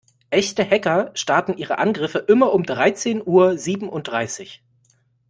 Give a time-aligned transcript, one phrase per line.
[0.31, 4.63] Echte Hacker starten ihre Angriffe immer um dreizehn Uhr siebenunddreißig.